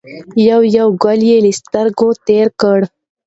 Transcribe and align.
یو 0.49 0.61
یو 0.77 0.87
ګل 1.03 1.19
یې 1.29 1.37
له 1.45 1.51
سترګو 1.59 2.07
تېر 2.27 2.47
کړ. 2.61 2.79